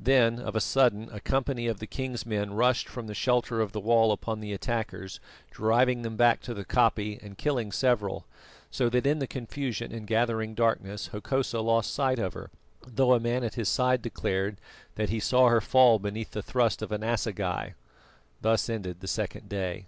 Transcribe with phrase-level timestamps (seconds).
[0.00, 3.72] Then of a sudden a company of the king's men rushed from the shelter of
[3.72, 5.18] the wall upon the attackers
[5.50, 8.26] driving them back to the koppie and killing several,
[8.70, 12.52] so that in the confusion and gathering darkness Hokosa lost sight of her,
[12.86, 14.60] though a man at his side declared
[14.94, 17.74] that he saw her fall beneath the thrust of an assegai.
[18.40, 19.86] Thus ended the second day.